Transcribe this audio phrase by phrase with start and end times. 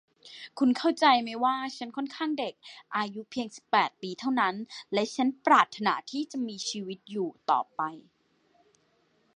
[0.59, 2.53] คุณเข้าใจไหมว่าฉันค่อนข้างเด็ก
[2.95, 4.55] อายุเพียงสิบแปดปีเท่านั้น
[4.93, 7.81] และฉันปรารถนาที่จะมีชีวิตอยู่ต่อไป